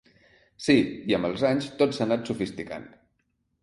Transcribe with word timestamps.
Sí, 0.67 0.77
i 1.13 1.17
amb 1.19 1.31
els 1.31 1.45
anys 1.51 1.69
tot 1.83 1.97
s’ha 1.99 2.09
anat 2.09 2.35
sofisticant. 2.35 2.95